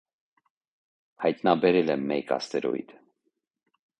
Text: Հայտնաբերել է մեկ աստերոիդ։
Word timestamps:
Հայտնաբերել 1.25 1.93
է 1.95 1.97
մեկ 2.13 2.35
աստերոիդ։ 2.39 2.95